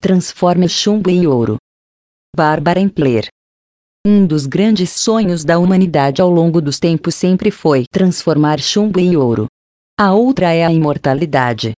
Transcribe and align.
transforme 0.00 0.68
chumbo 0.68 1.10
em 1.10 1.26
ouro. 1.26 1.56
Bárbara 2.34 2.78
Empler. 2.78 3.26
Um 4.06 4.24
dos 4.26 4.46
grandes 4.46 4.90
sonhos 4.90 5.44
da 5.44 5.58
humanidade 5.58 6.22
ao 6.22 6.30
longo 6.30 6.60
dos 6.60 6.78
tempos 6.78 7.14
sempre 7.14 7.50
foi 7.50 7.84
transformar 7.90 8.60
chumbo 8.60 9.00
em 9.00 9.16
ouro. 9.16 9.46
A 9.98 10.14
outra 10.14 10.52
é 10.52 10.64
a 10.64 10.72
imortalidade. 10.72 11.72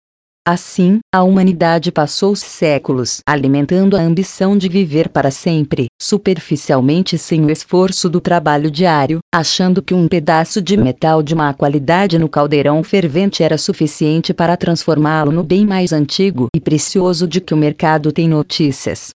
Assim, 0.52 0.98
a 1.14 1.22
humanidade 1.22 1.92
passou 1.92 2.34
séculos 2.34 3.20
alimentando 3.24 3.96
a 3.96 4.00
ambição 4.00 4.58
de 4.58 4.68
viver 4.68 5.08
para 5.08 5.30
sempre, 5.30 5.86
superficialmente 6.02 7.16
sem 7.16 7.44
o 7.44 7.50
esforço 7.52 8.10
do 8.10 8.20
trabalho 8.20 8.68
diário, 8.68 9.20
achando 9.32 9.80
que 9.80 9.94
um 9.94 10.08
pedaço 10.08 10.60
de 10.60 10.76
metal 10.76 11.22
de 11.22 11.36
má 11.36 11.54
qualidade 11.54 12.18
no 12.18 12.28
caldeirão 12.28 12.82
fervente 12.82 13.44
era 13.44 13.56
suficiente 13.56 14.34
para 14.34 14.56
transformá-lo 14.56 15.30
no 15.30 15.44
bem 15.44 15.64
mais 15.64 15.92
antigo 15.92 16.48
e 16.52 16.58
precioso 16.58 17.28
de 17.28 17.40
que 17.40 17.54
o 17.54 17.56
mercado 17.56 18.10
tem 18.10 18.28
notícias 18.28 19.10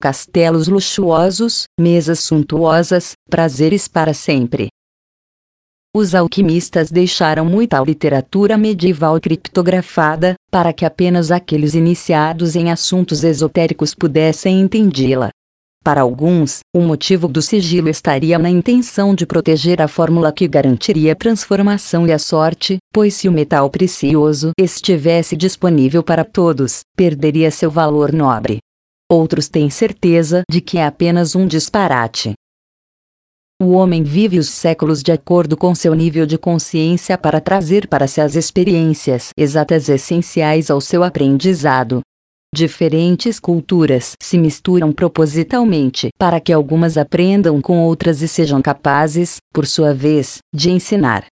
castelos 0.00 0.68
luxuosos, 0.68 1.64
mesas 1.76 2.20
suntuosas, 2.20 3.14
prazeres 3.28 3.88
para 3.88 4.14
sempre. 4.14 4.68
Os 5.98 6.14
alquimistas 6.14 6.92
deixaram 6.92 7.44
muita 7.44 7.80
literatura 7.80 8.56
medieval 8.56 9.20
criptografada, 9.20 10.36
para 10.48 10.72
que 10.72 10.84
apenas 10.84 11.32
aqueles 11.32 11.74
iniciados 11.74 12.54
em 12.54 12.70
assuntos 12.70 13.24
esotéricos 13.24 13.96
pudessem 13.96 14.60
entendê-la. 14.60 15.30
Para 15.82 16.02
alguns, 16.02 16.60
o 16.72 16.82
motivo 16.82 17.26
do 17.26 17.42
sigilo 17.42 17.88
estaria 17.88 18.38
na 18.38 18.48
intenção 18.48 19.12
de 19.12 19.26
proteger 19.26 19.82
a 19.82 19.88
fórmula 19.88 20.30
que 20.30 20.46
garantiria 20.46 21.14
a 21.14 21.16
transformação 21.16 22.06
e 22.06 22.12
a 22.12 22.18
sorte, 22.20 22.78
pois 22.94 23.14
se 23.14 23.28
o 23.28 23.32
metal 23.32 23.68
precioso 23.68 24.52
estivesse 24.56 25.36
disponível 25.36 26.04
para 26.04 26.24
todos, 26.24 26.82
perderia 26.96 27.50
seu 27.50 27.72
valor 27.72 28.12
nobre. 28.12 28.58
Outros 29.10 29.48
têm 29.48 29.68
certeza 29.68 30.42
de 30.48 30.60
que 30.60 30.78
é 30.78 30.86
apenas 30.86 31.34
um 31.34 31.44
disparate. 31.44 32.34
O 33.60 33.72
homem 33.72 34.04
vive 34.04 34.38
os 34.38 34.48
séculos 34.48 35.02
de 35.02 35.10
acordo 35.10 35.56
com 35.56 35.74
seu 35.74 35.92
nível 35.92 36.24
de 36.24 36.38
consciência 36.38 37.18
para 37.18 37.40
trazer 37.40 37.88
para 37.88 38.06
si 38.06 38.20
as 38.20 38.36
experiências 38.36 39.30
exatas 39.36 39.88
essenciais 39.88 40.70
ao 40.70 40.80
seu 40.80 41.02
aprendizado. 41.02 42.00
Diferentes 42.54 43.40
culturas 43.40 44.12
se 44.22 44.38
misturam 44.38 44.92
propositalmente 44.92 46.10
para 46.16 46.38
que 46.38 46.52
algumas 46.52 46.96
aprendam 46.96 47.60
com 47.60 47.80
outras 47.82 48.22
e 48.22 48.28
sejam 48.28 48.62
capazes, 48.62 49.38
por 49.52 49.66
sua 49.66 49.92
vez, 49.92 50.38
de 50.54 50.70
ensinar. 50.70 51.26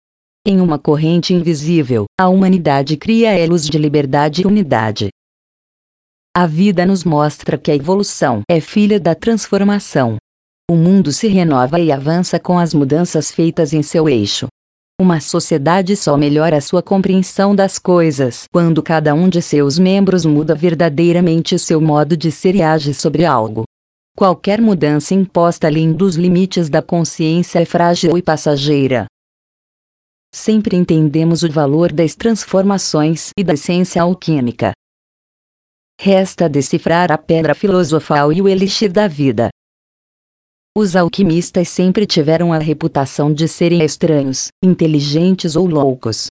Em 0.44 0.59
uma 0.59 0.80
corrente 0.80 1.31
invisível, 1.31 2.06
a 2.20 2.28
humanidade 2.28 2.98
cria 2.98 3.38
elos 3.38 3.70
de 3.70 3.78
liberdade 3.78 4.42
e 4.42 4.48
unidade. 4.48 5.09
A 6.36 6.48
vida 6.48 6.88
nos 6.88 7.03
mostra 7.03 7.56
que 7.56 7.70
a 7.70 7.76
evolução 7.76 8.42
é 8.50 8.59
filha 8.59 9.00
da 9.00 9.14
transformação. 9.14 10.18
O 10.70 10.76
mundo 10.76 11.12
se 11.12 11.28
renova 11.28 11.80
e 11.80 11.92
avança 11.92 12.40
com 12.40 12.58
as 12.58 12.74
mudanças 12.74 13.30
feitas 13.30 13.72
em 13.72 13.84
seu 13.84 14.10
eixo. 14.10 14.48
Uma 15.00 15.20
sociedade 15.20 15.96
só 15.96 16.18
melhora 16.18 16.60
sua 16.60 16.82
compreensão 16.82 17.56
das 17.56 17.78
coisas 17.78 18.46
quando 18.52 18.82
cada 18.82 19.14
um 19.14 19.30
de 19.30 19.44
seus 19.44 19.78
membros 19.78 20.26
muda 20.26 20.56
verdadeiramente 20.56 21.60
seu 21.60 21.80
modo 21.80 22.18
de 22.18 22.32
ser 22.32 22.56
e 22.56 22.64
age 22.64 22.96
sobre 22.96 23.26
algo. 23.26 23.64
Qualquer 24.18 24.60
mudança 24.60 25.14
imposta 25.14 25.68
além 25.68 25.94
dos 25.94 26.16
limites 26.16 26.68
da 26.68 26.82
consciência 26.82 27.60
é 27.60 27.66
frágil 27.66 28.18
e 28.18 28.22
passageira. 28.24 29.06
Sempre 30.34 30.76
entendemos 30.76 31.44
o 31.44 31.52
valor 31.52 31.92
das 31.92 32.16
transformações 32.16 33.30
e 33.38 33.44
da 33.44 33.54
essência 33.54 34.02
alquímica. 34.02 34.72
Resta 36.02 36.50
decifrar 36.50 37.12
a 37.12 37.20
pedra 37.20 37.54
filosofal 37.54 38.34
e 38.34 38.42
o 38.42 38.48
elixir 38.50 38.92
da 38.92 39.08
vida. 39.08 39.50
Os 40.78 40.94
alquimistas 40.94 41.70
sempre 41.70 42.06
tiveram 42.06 42.52
a 42.52 42.58
reputação 42.58 43.34
de 43.34 43.48
serem 43.48 43.81
estranhos, 43.81 44.50
inteligentes 44.62 45.56
ou 45.56 45.66
loucos. 45.66 46.28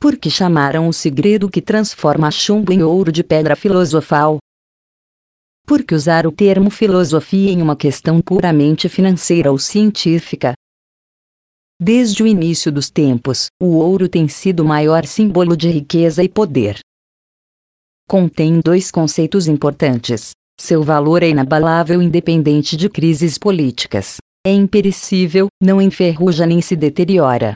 Por 0.00 0.16
que 0.16 0.28
chamaram 0.28 0.88
o 0.88 0.92
segredo 0.92 1.48
que 1.48 1.62
transforma 1.62 2.28
chumbo 2.28 2.72
em 2.72 2.82
ouro 2.82 3.12
de 3.12 3.22
pedra 3.22 3.54
filosofal? 3.54 4.38
Por 5.64 5.84
que 5.84 5.94
usar 5.94 6.26
o 6.26 6.32
termo 6.32 6.70
filosofia 6.70 7.52
em 7.52 7.62
uma 7.62 7.76
questão 7.76 8.20
puramente 8.20 8.88
financeira 8.88 9.52
ou 9.52 9.58
científica? 9.58 10.54
Desde 11.80 12.24
o 12.24 12.26
início 12.26 12.72
dos 12.72 12.90
tempos, 12.90 13.46
o 13.62 13.76
ouro 13.76 14.08
tem 14.08 14.26
sido 14.26 14.64
o 14.64 14.66
maior 14.66 15.06
símbolo 15.06 15.56
de 15.56 15.68
riqueza 15.68 16.22
e 16.24 16.28
poder 16.28 16.80
contém 18.06 18.60
dois 18.60 18.90
conceitos 18.90 19.48
importantes. 19.48 20.32
Seu 20.58 20.82
valor 20.82 21.22
é 21.22 21.28
inabalável 21.28 22.00
independente 22.00 22.76
de 22.76 22.88
crises 22.88 23.36
políticas. 23.36 24.16
É 24.46 24.52
imperecível, 24.52 25.48
não 25.62 25.80
enferruja 25.80 26.46
nem 26.46 26.60
se 26.60 26.76
deteriora. 26.76 27.54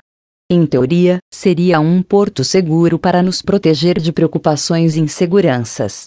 Em 0.51 0.67
teoria, 0.67 1.19
seria 1.33 1.79
um 1.79 2.03
porto 2.03 2.43
seguro 2.43 2.99
para 2.99 3.23
nos 3.23 3.43
proteger 3.43 4.01
de 4.01 4.13
preocupações 4.13 4.97
e 4.97 5.01
inseguranças. 5.01 6.05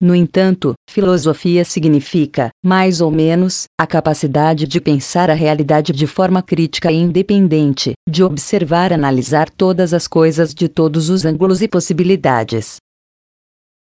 No 0.00 0.16
entanto, 0.16 0.72
filosofia 0.90 1.64
significa, 1.64 2.48
mais 2.64 3.00
ou 3.00 3.10
menos, 3.10 3.64
a 3.78 3.86
capacidade 3.86 4.66
de 4.66 4.80
pensar 4.80 5.30
a 5.30 5.34
realidade 5.34 5.92
de 5.92 6.06
forma 6.08 6.42
crítica 6.42 6.90
e 6.90 6.96
independente, 6.96 7.92
de 8.08 8.24
observar 8.24 8.90
e 8.90 8.94
analisar 8.94 9.48
todas 9.48 9.94
as 9.94 10.08
coisas 10.08 10.52
de 10.52 10.68
todos 10.68 11.08
os 11.08 11.24
ângulos 11.24 11.62
e 11.62 11.68
possibilidades, 11.68 12.78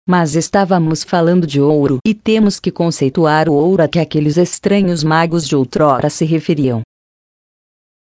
mas 0.08 0.36
estávamos 0.36 1.04
falando 1.04 1.48
de 1.48 1.60
ouro 1.60 1.98
e 2.06 2.14
temos 2.14 2.60
que 2.60 2.72
conceituar 2.72 3.50
o 3.50 3.54
ouro 3.54 3.82
a 3.82 3.88
que 3.88 4.00
aqueles 4.00 4.38
estranhos 4.38 5.04
magos 5.04 5.48
de 5.48 5.56
outrora 5.56 6.10
se 6.10 6.26
referiam. 6.26 6.82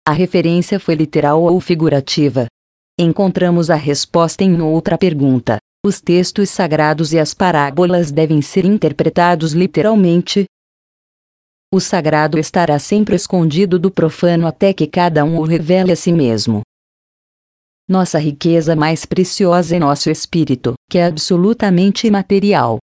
A 0.06 0.12
referência 0.12 0.80
foi 0.80 0.96
literal 0.96 1.42
ou 1.42 1.62
figurativa? 1.62 2.48
Encontramos 3.00 3.70
a 3.70 3.76
resposta 3.76 4.44
em 4.44 4.62
outra 4.62 4.98
pergunta. 4.98 5.58
Os 5.86 6.02
textos 6.02 6.50
sagrados 6.50 7.14
e 7.14 7.20
as 7.20 7.34
parábolas 7.34 8.12
devem 8.12 8.42
ser 8.42 8.66
interpretados 8.66 9.54
literalmente? 9.54 10.46
O 11.74 11.80
sagrado 11.80 12.38
estará 12.38 12.78
sempre 12.78 13.16
escondido 13.16 13.80
do 13.80 13.90
profano 13.90 14.46
até 14.46 14.74
que 14.74 14.88
cada 14.88 15.26
um 15.26 15.40
o 15.40 15.44
revele 15.44 15.92
a 15.92 15.96
si 15.96 16.12
mesmo. 16.12 16.62
Nossa 17.90 18.20
riqueza 18.20 18.76
mais 18.76 19.06
preciosa 19.06 19.76
é 19.76 19.80
nosso 19.80 20.10
espírito, 20.10 20.74
que 20.94 21.00
é 21.00 21.06
absolutamente 21.08 22.06
imaterial. 22.06 22.78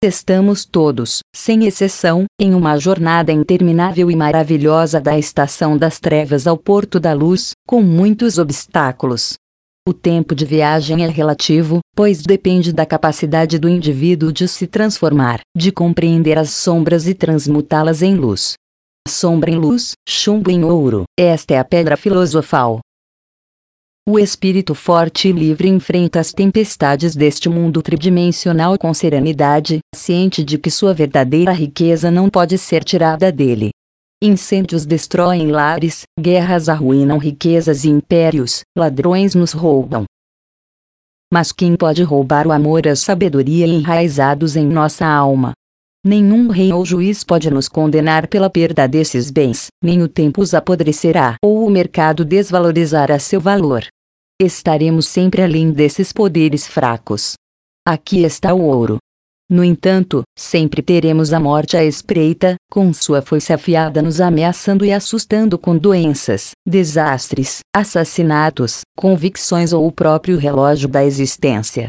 Estamos 0.00 0.64
todos, 0.64 1.18
sem 1.34 1.66
exceção, 1.66 2.24
em 2.40 2.54
uma 2.54 2.78
jornada 2.78 3.32
interminável 3.32 4.08
e 4.08 4.14
maravilhosa 4.14 5.00
da 5.00 5.18
estação 5.18 5.76
das 5.76 5.98
trevas 5.98 6.46
ao 6.46 6.56
porto 6.56 7.00
da 7.00 7.12
luz, 7.12 7.54
com 7.66 7.82
muitos 7.82 8.38
obstáculos. 8.38 9.34
O 9.84 9.92
tempo 9.92 10.32
de 10.32 10.44
viagem 10.44 11.02
é 11.04 11.08
relativo, 11.08 11.80
pois 11.92 12.22
depende 12.22 12.72
da 12.72 12.86
capacidade 12.86 13.58
do 13.58 13.68
indivíduo 13.68 14.32
de 14.32 14.46
se 14.46 14.68
transformar, 14.68 15.40
de 15.56 15.72
compreender 15.72 16.38
as 16.38 16.50
sombras 16.50 17.08
e 17.08 17.14
transmutá-las 17.14 18.00
em 18.00 18.14
luz. 18.14 18.54
Sombra 19.08 19.50
em 19.50 19.56
luz, 19.56 19.94
chumbo 20.08 20.52
em 20.52 20.62
ouro, 20.62 21.02
esta 21.18 21.54
é 21.54 21.58
a 21.58 21.64
pedra 21.64 21.96
filosofal, 21.96 22.78
o 24.08 24.20
espírito 24.20 24.72
forte 24.72 25.28
e 25.28 25.32
livre 25.32 25.68
enfrenta 25.68 26.20
as 26.20 26.32
tempestades 26.32 27.16
deste 27.16 27.48
mundo 27.48 27.82
tridimensional 27.82 28.78
com 28.78 28.94
serenidade, 28.94 29.80
ciente 29.92 30.44
de 30.44 30.58
que 30.58 30.70
sua 30.70 30.94
verdadeira 30.94 31.50
riqueza 31.50 32.08
não 32.08 32.30
pode 32.30 32.56
ser 32.56 32.84
tirada 32.84 33.32
dele. 33.32 33.70
Incêndios 34.22 34.86
destroem 34.86 35.48
lares, 35.50 36.02
guerras 36.18 36.68
arruinam 36.68 37.18
riquezas 37.18 37.84
e 37.84 37.88
impérios, 37.88 38.60
ladrões 38.78 39.34
nos 39.34 39.50
roubam. 39.50 40.04
Mas 41.32 41.50
quem 41.50 41.74
pode 41.74 42.04
roubar 42.04 42.46
o 42.46 42.52
amor 42.52 42.86
e 42.86 42.90
a 42.90 42.96
sabedoria 42.96 43.66
enraizados 43.66 44.54
em 44.54 44.64
nossa 44.64 45.04
alma? 45.04 45.52
Nenhum 46.06 46.46
rei 46.46 46.72
ou 46.72 46.86
juiz 46.86 47.24
pode 47.24 47.50
nos 47.50 47.68
condenar 47.68 48.28
pela 48.28 48.48
perda 48.48 48.86
desses 48.86 49.32
bens, 49.32 49.66
nem 49.82 50.00
o 50.00 50.08
tempo 50.08 50.40
os 50.40 50.54
apodrecerá 50.54 51.34
ou 51.44 51.66
o 51.66 51.70
mercado 51.70 52.24
desvalorizará 52.24 53.18
seu 53.18 53.40
valor. 53.40 53.84
Estaremos 54.38 55.06
sempre 55.06 55.40
além 55.40 55.70
desses 55.70 56.12
poderes 56.12 56.66
fracos. 56.66 57.32
Aqui 57.86 58.22
está 58.22 58.52
o 58.52 58.60
ouro. 58.60 58.98
No 59.48 59.64
entanto, 59.64 60.24
sempre 60.36 60.82
teremos 60.82 61.32
a 61.32 61.40
morte 61.40 61.74
à 61.74 61.82
espreita, 61.82 62.56
com 62.70 62.92
sua 62.92 63.22
foice 63.22 63.54
afiada 63.54 64.02
nos 64.02 64.20
ameaçando 64.20 64.84
e 64.84 64.92
assustando 64.92 65.56
com 65.56 65.78
doenças, 65.78 66.50
desastres, 66.66 67.60
assassinatos, 67.74 68.82
convicções 68.94 69.72
ou 69.72 69.86
o 69.86 69.92
próprio 69.92 70.36
relógio 70.36 70.88
da 70.88 71.02
existência. 71.02 71.88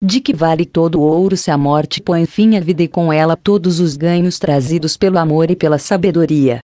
De 0.00 0.20
que 0.20 0.32
vale 0.32 0.64
todo 0.64 1.00
o 1.00 1.02
ouro 1.02 1.36
se 1.36 1.50
a 1.50 1.58
morte 1.58 2.00
põe 2.00 2.26
fim 2.26 2.56
à 2.56 2.60
vida 2.60 2.84
e 2.84 2.88
com 2.88 3.12
ela 3.12 3.36
todos 3.36 3.80
os 3.80 3.96
ganhos 3.96 4.38
trazidos 4.38 4.96
pelo 4.96 5.18
amor 5.18 5.50
e 5.50 5.56
pela 5.56 5.78
sabedoria? 5.78 6.60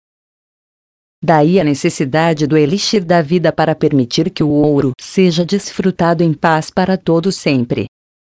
Daí 1.27 1.59
a 1.59 1.65
necessidade 1.65 2.47
do 2.47 2.55
elixir 2.55 3.03
da 3.03 3.23
vida 3.23 3.51
para 3.51 3.75
permitir 3.75 4.29
que 4.29 4.45
o 4.45 4.51
ouro 4.51 4.93
seja 5.01 5.43
desfrutado 5.43 6.23
em 6.23 6.35
paz 6.35 6.69
para 6.69 6.99
todo 6.99 7.33
sempre. 7.33 7.87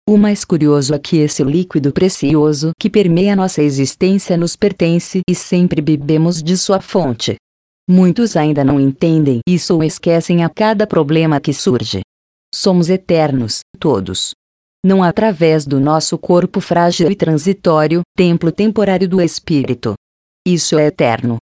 O 0.09 0.17
mais 0.17 0.45
curioso 0.45 0.95
é 0.95 0.99
que 1.01 1.17
esse 1.17 1.43
líquido 1.43 1.93
precioso 1.93 2.71
que 2.79 2.89
permeia 2.89 3.35
nossa 3.35 3.61
existência 3.65 4.37
nos 4.37 4.55
pertence 4.55 5.23
e 5.29 5.35
sempre 5.35 5.83
bebemos 5.83 6.41
de 6.41 6.57
sua 6.57 6.81
fonte. 6.81 7.35
Muitos 7.91 8.37
ainda 8.37 8.63
não 8.63 8.79
entendem 8.79 9.41
isso 9.45 9.75
ou 9.75 9.83
esquecem 9.83 10.45
a 10.45 10.49
cada 10.49 10.87
problema 10.87 11.41
que 11.41 11.53
surge. 11.53 12.03
Somos 12.55 12.89
eternos, 12.89 13.59
todos. 13.81 14.35
Não 14.87 15.03
através 15.03 15.67
do 15.67 15.81
nosso 15.81 16.17
corpo 16.17 16.61
frágil 16.61 17.11
e 17.11 17.17
transitório, 17.17 18.03
templo 18.17 18.53
temporário 18.53 19.09
do 19.09 19.21
espírito. 19.21 19.95
Isso 20.47 20.79
é 20.79 20.87
eterno. 20.87 21.39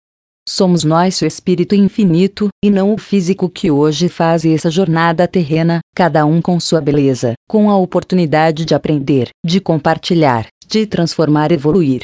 Somos 0.48 0.82
nós 0.82 1.20
o 1.22 1.26
espírito 1.26 1.74
infinito, 1.74 2.48
e 2.64 2.70
não 2.70 2.92
o 2.92 2.98
físico 2.98 3.48
que 3.48 3.70
hoje 3.70 4.08
faz 4.08 4.44
essa 4.44 4.70
jornada 4.70 5.28
terrena, 5.28 5.80
cada 5.94 6.26
um 6.26 6.42
com 6.42 6.58
sua 6.58 6.80
beleza, 6.80 7.34
com 7.48 7.70
a 7.70 7.76
oportunidade 7.76 8.64
de 8.64 8.74
aprender, 8.74 9.28
de 9.46 9.60
compartilhar, 9.60 10.48
de 10.66 10.84
transformar 10.84 11.52
e 11.52 11.54
evoluir. 11.54 12.02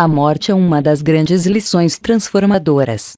A 0.00 0.08
morte 0.08 0.50
é 0.50 0.54
uma 0.54 0.80
das 0.80 1.02
grandes 1.02 1.46
lições 1.46 1.98
transformadoras. 1.98 3.12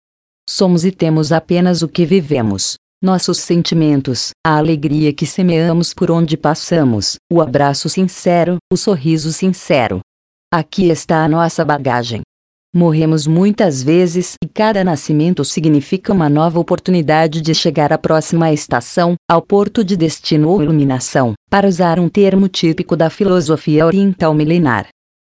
Somos 0.49 0.85
e 0.85 0.91
temos 0.91 1.33
apenas 1.33 1.83
o 1.83 1.89
que 1.89 2.05
vivemos. 2.05 2.75
Nossos 3.03 3.39
sentimentos, 3.39 4.31
a 4.45 4.57
alegria 4.57 5.13
que 5.13 5.27
semeamos 5.27 5.95
por 5.95 6.11
onde 6.11 6.37
passamos, 6.37 7.17
o 7.33 7.41
abraço 7.41 7.89
sincero, 7.89 8.57
o 8.73 8.77
sorriso 8.77 9.33
sincero. 9.33 10.01
Aqui 10.53 10.89
está 10.89 11.25
a 11.25 11.29
nossa 11.29 11.65
bagagem. 11.65 12.23
Morremos 12.77 13.27
muitas 13.27 13.83
vezes 13.83 14.35
e 14.45 14.47
cada 14.47 14.85
nascimento 14.85 15.43
significa 15.47 16.13
uma 16.13 16.29
nova 16.29 16.61
oportunidade 16.61 17.41
de 17.41 17.55
chegar 17.55 17.91
à 17.91 17.97
próxima 17.97 18.53
estação, 18.53 19.15
ao 19.27 19.41
porto 19.41 19.83
de 19.83 19.97
destino 19.97 20.51
ou 20.51 20.63
iluminação, 20.63 21.33
para 21.49 21.67
usar 21.67 21.99
um 21.99 22.07
termo 22.07 22.49
típico 22.49 22.95
da 22.95 23.09
filosofia 23.09 23.87
oriental 23.87 24.35
milenar. 24.35 24.89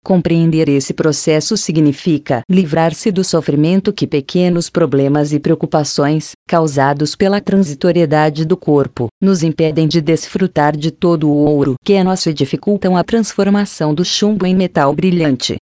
Compreender 0.05 0.69
esse 0.69 0.93
processo 0.93 1.57
significa 1.57 2.41
livrar-se 2.51 3.13
do 3.13 3.23
sofrimento 3.23 3.93
que 3.93 4.09
pequenos 4.09 4.69
problemas 4.69 5.33
e 5.33 5.39
preocupações, 5.39 6.33
causados 6.49 7.15
pela 7.15 7.41
transitoriedade 7.41 8.45
do 8.45 8.57
corpo, 8.57 9.07
nos 9.23 9.45
impedem 9.45 9.87
de 9.87 10.01
desfrutar 10.01 10.77
de 10.77 10.91
todo 10.91 11.29
o 11.29 11.37
ouro 11.37 11.77
que 11.85 11.93
é 11.93 12.03
nosso 12.03 12.31
e 12.31 12.35
dificultam 12.35 12.97
a 12.97 13.05
transformação 13.05 13.95
do 13.95 14.05
chumbo 14.05 14.45
em 14.45 14.57
metal 14.57 14.93
brilhante. 14.93 15.57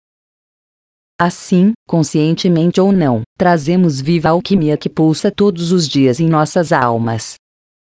Assim, 1.21 1.73
conscientemente 1.87 2.81
ou 2.81 2.91
não, 2.91 3.23
trazemos 3.39 4.01
viva 4.01 4.29
a 4.29 4.33
alquimia 4.33 4.77
que 4.77 4.89
pulsa 4.89 5.31
todos 5.31 5.71
os 5.71 5.89
dias 5.89 6.19
em 6.19 6.29
nossas 6.29 6.73
almas. 6.73 7.35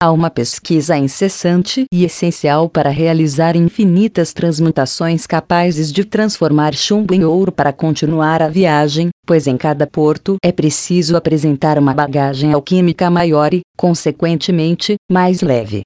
Há 0.01 0.11
uma 0.11 0.31
pesquisa 0.31 0.97
incessante 0.97 1.85
e 1.93 2.05
essencial 2.05 2.71
para 2.71 2.89
realizar 2.89 3.55
infinitas 3.55 4.33
transmutações 4.33 5.27
capazes 5.27 5.93
de 5.93 6.05
transformar 6.05 6.73
chumbo 6.73 7.13
em 7.13 7.23
ouro 7.23 7.53
para 7.53 7.71
continuar 7.73 8.41
a 8.41 8.49
viagem, 8.49 9.11
pois 9.27 9.47
em 9.47 9.59
cada 9.59 9.87
porto 9.87 10.37
é 10.43 10.51
preciso 10.51 11.15
apresentar 11.15 11.79
uma 11.79 11.93
bagagem 11.93 12.55
alquímica 12.55 13.11
maior 13.11 13.53
e, 13.53 13.61
consequentemente, 13.77 14.95
mais 15.11 15.43
leve. 15.43 15.83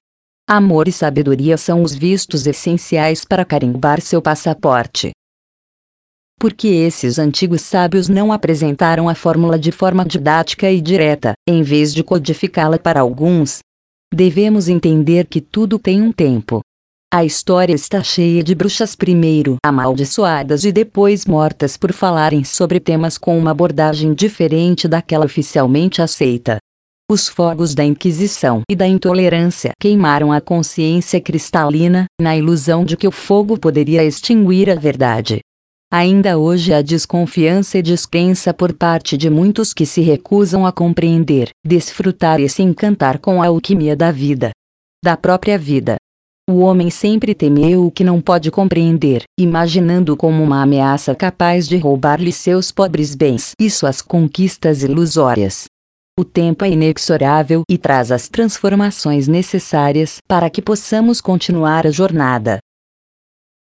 Amor 0.47 0.87
e 0.87 0.93
sabedoria 0.93 1.57
são 1.57 1.83
os 1.83 1.93
vistos 1.93 2.47
essenciais 2.47 3.25
para 3.25 3.43
carimbar 3.43 3.99
seu 3.99 4.21
passaporte 4.21 5.11
porque 6.43 6.67
esses 6.67 7.19
antigos 7.19 7.61
sábios 7.61 8.09
não 8.09 8.29
apresentaram 8.29 9.07
a 9.07 9.15
fórmula 9.15 9.57
de 9.57 9.71
forma 9.71 10.03
didática 10.03 10.69
e 10.69 10.81
direta, 10.81 11.31
em 11.47 11.63
vez 11.63 11.93
de 11.93 12.03
codificá-la 12.03 12.77
para 12.77 12.99
alguns. 12.99 13.59
Devemos 14.13 14.67
entender 14.67 15.25
que 15.27 15.39
tudo 15.39 15.79
tem 15.79 16.01
um 16.01 16.11
tempo. 16.11 16.59
A 17.13 17.23
história 17.23 17.73
está 17.73 18.03
cheia 18.03 18.43
de 18.43 18.53
bruxas 18.53 18.93
primeiro 18.93 19.55
amaldiçoadas 19.65 20.65
e 20.65 20.73
depois 20.73 21.25
mortas 21.25 21.77
por 21.77 21.93
falarem 21.93 22.43
sobre 22.43 22.77
temas 22.77 23.17
com 23.17 23.39
uma 23.39 23.51
abordagem 23.51 24.13
diferente 24.13 24.85
daquela 24.85 25.23
oficialmente 25.23 26.01
aceita. 26.01 26.57
Os 27.09 27.29
fogos 27.29 27.73
da 27.73 27.85
Inquisição 27.85 28.63
e 28.69 28.75
da 28.75 28.85
intolerância 28.85 29.71
queimaram 29.79 30.29
a 30.29 30.41
consciência 30.41 31.21
cristalina, 31.21 32.03
na 32.19 32.35
ilusão 32.35 32.83
de 32.83 32.97
que 32.97 33.07
o 33.07 33.11
fogo 33.11 33.57
poderia 33.57 34.03
extinguir 34.03 34.69
a 34.69 34.75
verdade. 34.75 35.39
Ainda 35.95 36.39
hoje 36.39 36.73
há 36.73 36.81
desconfiança 36.81 37.77
e 37.77 37.81
descrença 37.83 38.51
por 38.51 38.73
parte 38.73 39.15
de 39.15 39.29
muitos 39.29 39.75
que 39.75 39.85
se 39.85 40.01
recusam 40.01 40.65
a 40.65 40.71
compreender, 40.71 41.49
desfrutar 41.63 42.39
e 42.39 42.49
se 42.49 42.63
encantar 42.63 43.19
com 43.19 43.43
a 43.43 43.45
alquimia 43.45 43.95
da 43.95 44.11
vida. 44.11 44.49
Da 45.05 45.15
própria 45.15 45.55
vida. 45.55 45.97
O 46.49 46.61
homem 46.61 46.89
sempre 46.89 47.35
temeu 47.35 47.85
o 47.85 47.91
que 47.91 48.03
não 48.03 48.19
pode 48.19 48.49
compreender, 48.49 49.21
imaginando 49.39 50.17
como 50.17 50.41
uma 50.41 50.63
ameaça 50.63 51.13
capaz 51.13 51.67
de 51.67 51.77
roubar-lhe 51.77 52.31
seus 52.31 52.71
pobres 52.71 53.13
bens 53.13 53.51
e 53.61 53.69
suas 53.69 54.01
conquistas 54.01 54.81
ilusórias. 54.81 55.65
O 56.19 56.25
tempo 56.25 56.65
é 56.65 56.71
inexorável 56.71 57.61
e 57.69 57.77
traz 57.77 58.11
as 58.11 58.27
transformações 58.27 59.27
necessárias 59.27 60.17
para 60.27 60.49
que 60.49 60.59
possamos 60.59 61.21
continuar 61.21 61.85
a 61.85 61.91
jornada. 61.91 62.57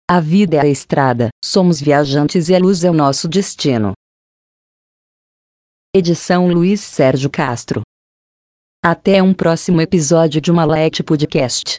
A 0.10 0.22
vida 0.22 0.56
é 0.56 0.62
a 0.62 0.66
estrada, 0.66 1.28
somos 1.44 1.82
viajantes 1.82 2.48
e 2.48 2.56
a 2.56 2.60
luz 2.60 2.86
é 2.86 2.90
o 2.90 2.94
nosso 2.94 3.28
destino. 3.28 3.92
Edição 5.94 6.48
Luiz 6.48 6.80
Sérgio 6.80 7.30
Castro. 7.30 7.82
Até 8.82 9.22
um 9.22 9.34
próximo 9.34 9.82
episódio 9.82 10.40
de 10.40 10.50
Malete 10.50 11.04
Podcast. 11.04 11.76